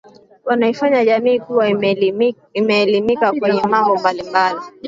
wanaifanya 0.45 1.05
jamii 1.05 1.39
kuwa 1.39 1.69
imeelimika 2.53 3.33
kwenye 3.33 3.63
mambo 3.63 3.95
mbali 3.97 4.23
mbali 4.23 4.59